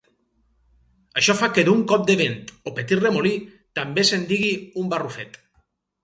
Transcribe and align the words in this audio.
Això 1.21 1.33
fa 1.41 1.49
que 1.57 1.63
d'un 1.67 1.83
cop 1.91 2.07
de 2.07 2.15
vent 2.21 2.39
o 2.71 2.73
petit 2.79 3.01
remolí 3.01 3.33
també 3.81 4.05
se'n 4.11 4.23
digui 4.31 4.49
un 4.85 4.89
barrufet. 4.95 5.39